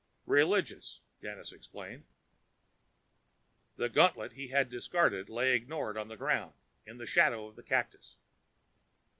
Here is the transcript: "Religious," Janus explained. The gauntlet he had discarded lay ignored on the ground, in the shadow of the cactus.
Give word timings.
"Religious," 0.25 1.01
Janus 1.21 1.51
explained. 1.53 2.05
The 3.75 3.87
gauntlet 3.87 4.31
he 4.33 4.47
had 4.47 4.67
discarded 4.67 5.29
lay 5.29 5.53
ignored 5.53 5.95
on 5.95 6.07
the 6.07 6.17
ground, 6.17 6.55
in 6.87 6.97
the 6.97 7.05
shadow 7.05 7.45
of 7.45 7.55
the 7.55 7.61
cactus. 7.61 8.15